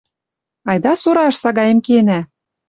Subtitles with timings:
[0.69, 2.19] Айда Сураш сагаэм кенӓ!